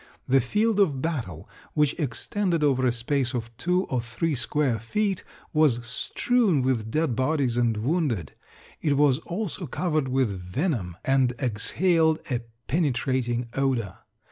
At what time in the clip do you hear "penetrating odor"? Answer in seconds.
12.65-13.99